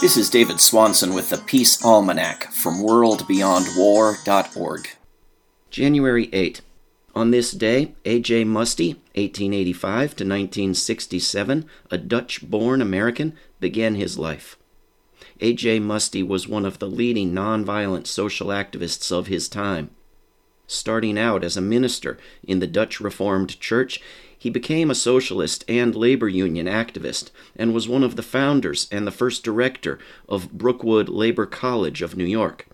[0.00, 4.88] This is David Swanson with the Peace Almanac from worldbeyondwar.org.
[5.68, 6.62] January 8.
[7.14, 8.44] On this day, A.J.
[8.44, 14.56] Muste, 1885 to 1967, a Dutch born American, began his life.
[15.42, 15.80] A.J.
[15.80, 19.90] Muste was one of the leading nonviolent social activists of his time.
[20.72, 24.00] Starting out as a minister in the Dutch Reformed Church,
[24.38, 29.04] he became a socialist and labor union activist and was one of the founders and
[29.04, 29.98] the first director
[30.28, 32.68] of Brookwood Labor College of New York.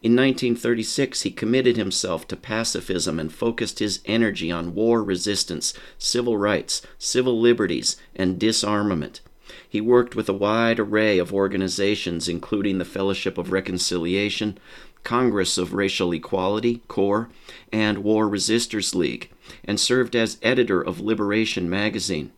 [0.00, 6.36] In 1936, he committed himself to pacifism and focused his energy on war resistance, civil
[6.36, 9.22] rights, civil liberties, and disarmament.
[9.68, 14.58] He worked with a wide array of organizations, including the Fellowship of Reconciliation,
[15.04, 17.28] Congress of Racial Equality, CORE,
[17.72, 19.30] and War Resisters League,
[19.64, 22.32] and served as editor of Liberation magazine.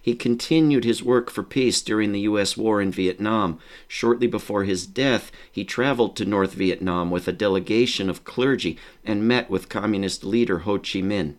[0.00, 2.56] He continued his work for peace during the U.S.
[2.56, 3.58] war in Vietnam.
[3.88, 9.26] Shortly before his death, he traveled to North Vietnam with a delegation of clergy and
[9.26, 11.36] met with Communist leader Ho Chi Minh.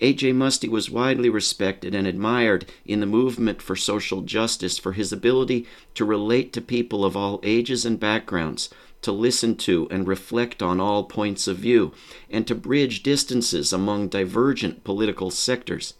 [0.00, 0.32] A.J.
[0.32, 5.66] Muste was widely respected and admired in the movement for social justice for his ability
[5.94, 8.70] to relate to people of all ages and backgrounds,
[9.02, 11.92] to listen to and reflect on all points of view,
[12.30, 15.94] and to bridge distances among divergent political sectors.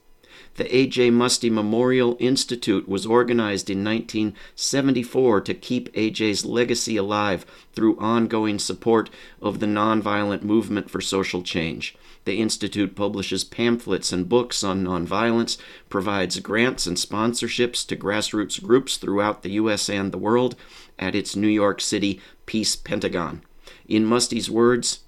[0.57, 1.11] The A.J.
[1.11, 9.11] Muste Memorial Institute was organized in 1974 to keep A.J.'s legacy alive through ongoing support
[9.41, 11.97] of the nonviolent movement for social change.
[12.25, 15.57] The Institute publishes pamphlets and books on nonviolence,
[15.89, 19.89] provides grants and sponsorships to grassroots groups throughout the U.S.
[19.89, 20.55] and the world
[20.99, 23.43] at its New York City Peace Pentagon.
[23.87, 25.01] In Muste's words,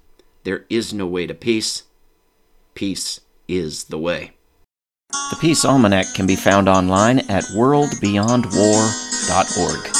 [0.44, 1.82] there is no way to peace.
[2.74, 4.32] Peace is the way.
[5.12, 9.99] The Peace Almanac can be found online at worldbeyondwar.org.